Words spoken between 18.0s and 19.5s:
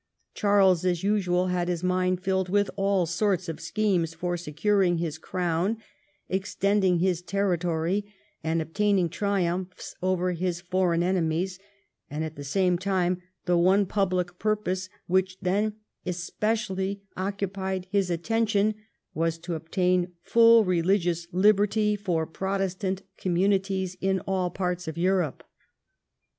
attention was